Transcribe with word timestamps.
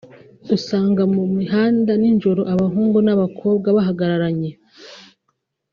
usanga 0.55 1.01
mu 1.15 1.23
mihanda 1.37 1.91
ninjoro 2.01 2.41
abahungu 2.53 2.97
n’abakobwa 3.05 3.67
bahagararanye 3.77 4.51